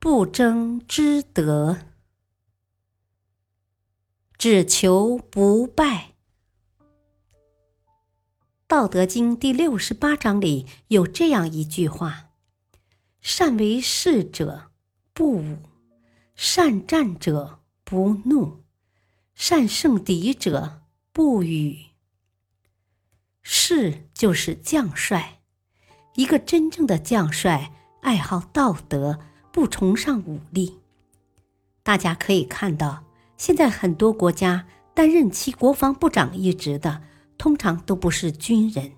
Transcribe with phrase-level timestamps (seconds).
[0.00, 1.76] 不争之德，
[4.38, 6.12] 只求不败。
[8.68, 12.30] 《道德经》第六十八章里有这样一句话
[13.20, 14.70] ：“善为士者
[15.12, 15.58] 不武，
[16.36, 18.62] 善战者不怒，
[19.34, 21.86] 善胜敌者不语。”
[23.42, 25.40] 士就是将帅，
[26.14, 29.18] 一个真正的将帅爱好道德。
[29.52, 30.78] 不崇尚武力，
[31.82, 33.04] 大家可以看到，
[33.36, 37.02] 现在很多国家担任其国防部长一职的，
[37.36, 38.92] 通常都不是军人。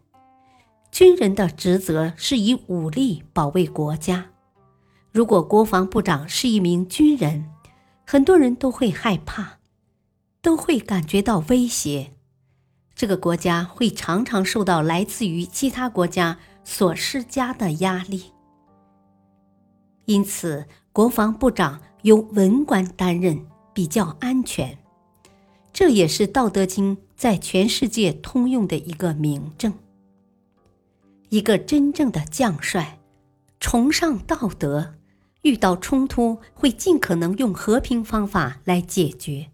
[0.90, 4.26] 军人的职责是以武力保卫国家。
[5.12, 7.48] 如果国防部长是一名军人，
[8.04, 9.58] 很多人都会害怕，
[10.42, 12.12] 都会感觉到威胁，
[12.94, 18.32] 这个国家会常常受到来自于其他国家所施加的压力。
[20.10, 24.76] 因此，国防部长由文官担任比较安全，
[25.72, 29.72] 这也是《道德经》在全世界通用的一个明证。
[31.28, 32.98] 一个真正的将帅，
[33.60, 34.94] 崇尚道德，
[35.42, 39.52] 遇到冲突会尽可能用和平方法来解决，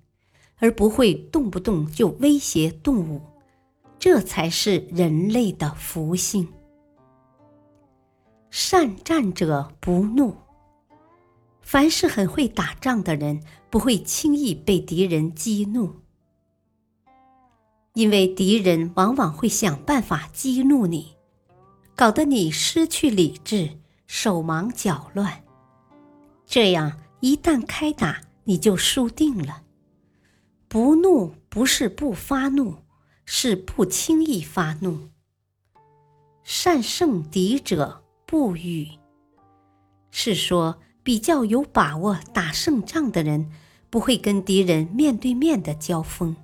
[0.56, 3.20] 而不会动不动就威胁动物，
[3.98, 6.48] 这才是人类的福性。
[8.48, 10.34] 善战者不怒。
[11.66, 15.96] 凡是很会打仗的人，不会轻易被敌人激怒，
[17.94, 21.16] 因为敌人往往会想办法激怒你，
[21.96, 25.42] 搞得你失去理智，手忙脚乱。
[26.46, 29.64] 这样一旦开打，你就输定了。
[30.68, 32.76] 不怒不是不发怒，
[33.24, 35.08] 是不轻易发怒。
[36.44, 38.88] 善胜敌者不语，
[40.12, 40.78] 是说。
[41.06, 43.48] 比较有把握打胜仗的人，
[43.90, 46.34] 不会跟敌人面对面的交锋。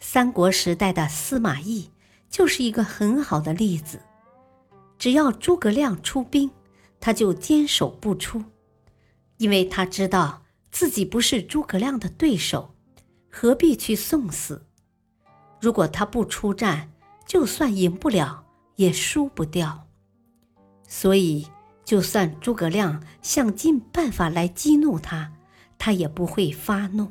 [0.00, 1.88] 三国时代的司马懿
[2.28, 4.00] 就是一个很好的例子。
[4.98, 6.50] 只要诸葛亮出兵，
[6.98, 8.42] 他就坚守不出，
[9.36, 10.42] 因为他知道
[10.72, 12.74] 自己不是诸葛亮的对手，
[13.30, 14.66] 何必去送死？
[15.60, 16.90] 如果他不出战，
[17.24, 18.44] 就算赢不了，
[18.74, 19.86] 也输不掉。
[20.88, 21.46] 所以。
[21.84, 25.32] 就算诸葛亮想尽办法来激怒他，
[25.78, 27.10] 他也不会发怒。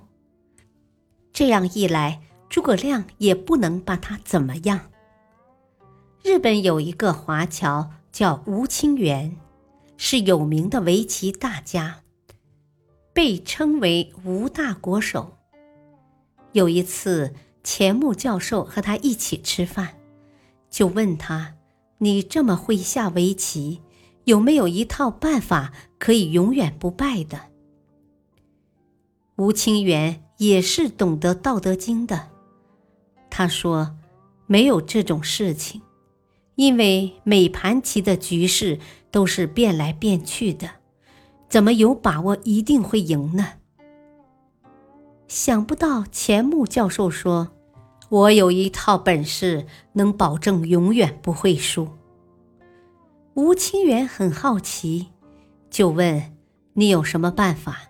[1.34, 4.92] 这样一来，诸葛亮也不能把他怎么样。
[6.24, 9.38] 日本有一个华侨叫吴清源，
[9.98, 12.02] 是有名的围棋大家，
[13.14, 15.38] 被称为吴大国手。
[16.52, 19.96] 有一次，钱穆教授和他一起吃饭，
[20.70, 21.56] 就问他
[22.00, 23.82] ：“你这么会下围棋？”
[24.30, 27.40] 有没有一套办法可以永远不败的？
[29.38, 32.28] 吴清源也是懂得《道德经》的，
[33.32, 33.98] 他说
[34.46, 35.82] ：“没有这种事情，
[36.54, 38.78] 因为每盘棋的局势
[39.10, 40.70] 都是变来变去的，
[41.50, 43.54] 怎么有把握一定会赢呢？”
[45.28, 47.50] 想不到钱穆教授说
[48.10, 51.88] ：“我有一套本事，能保证永远不会输。”
[53.40, 55.14] 吴清源很好奇，
[55.70, 56.36] 就问
[56.76, 57.84] ：“你有什么办法？”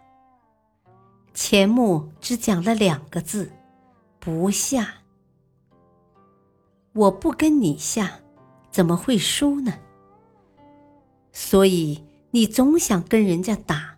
[1.33, 3.51] 钱穆只讲了两个字
[4.21, 4.97] ：“不下。”
[6.93, 8.19] 我不跟你下，
[8.69, 9.73] 怎么会输呢？
[11.31, 13.97] 所以你总想跟人家打，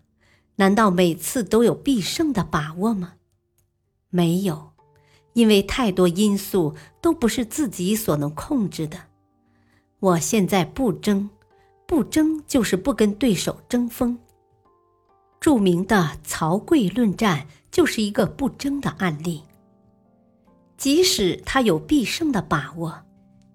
[0.55, 3.15] 难道每次都有必胜的把握吗？
[4.09, 4.71] 没有，
[5.33, 8.97] 因为太多因素都不是自己所能控制的。
[9.99, 11.29] 我现在不争。
[11.91, 14.17] 不争就是不跟对手争锋。
[15.41, 19.41] 著名的曹刿论战就是一个不争的案例。
[20.77, 23.01] 即使他有必胜的把握，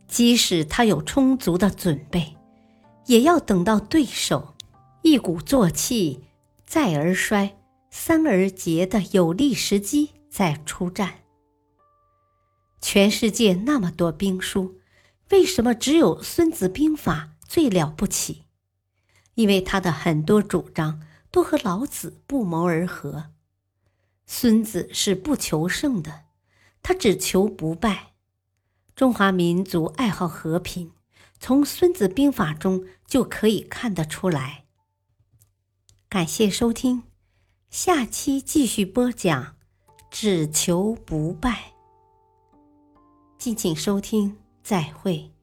[0.07, 2.37] 即使他有充足的准备，
[3.07, 4.55] 也要等到对手
[5.01, 6.21] 一鼓作气、
[6.67, 7.57] 再而衰、
[7.89, 11.21] 三而竭的有利时机再出战。
[12.83, 14.75] 全世界那么多兵书，
[15.31, 17.31] 为什么只有《孙子兵法》？
[17.47, 18.45] 最了不起，
[19.35, 21.01] 因为他的很多主张
[21.31, 23.31] 都和老子不谋而合。
[24.27, 26.25] 孙子是不求胜的，
[26.83, 28.15] 他只求不败。
[28.95, 30.93] 中华民族爱好和平，
[31.39, 34.65] 从《孙子兵法》中就可以看得出来。
[36.09, 37.03] 感谢收听，
[37.71, 39.57] 下期继续播讲，
[40.11, 41.75] 只求不败。
[43.39, 45.36] 敬请收听，再会。